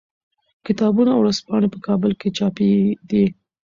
[0.65, 3.25] کتابونه او ورځپاڼې په کابل کې چاپېدې.